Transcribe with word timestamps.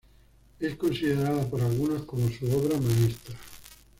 Es 0.59 0.73
considerada 0.77 1.47
por 1.47 1.61
algunos 1.61 2.05
como 2.05 2.27
su 2.31 2.47
obra 2.47 2.75
maestra. 2.79 3.35